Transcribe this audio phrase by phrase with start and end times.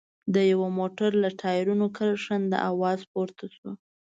[0.33, 3.71] د يوه موټر له ټايرونو کرښنده اواز پورته شو.